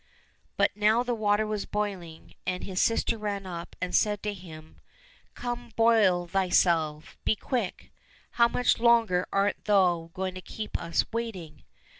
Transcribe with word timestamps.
"But 0.57 0.75
now 0.75 1.03
the 1.03 1.13
water 1.13 1.45
was 1.45 1.67
boiling, 1.67 2.33
and 2.47 2.63
his 2.63 2.81
sister 2.81 3.19
ran 3.19 3.45
up 3.45 3.75
and 3.79 3.93
said 3.93 4.23
to 4.23 4.33
him," 4.33 4.81
Come, 5.35 5.73
boil 5.75 6.25
thyself, 6.25 7.19
be 7.23 7.35
quick; 7.35 7.91
how 8.31 8.47
much 8.47 8.79
longer 8.79 9.27
art 9.31 9.57
thou 9.65 10.09
going 10.15 10.33
to 10.33 10.41
keep 10.41 10.75
us 10.81 11.05
waiting 11.13 11.61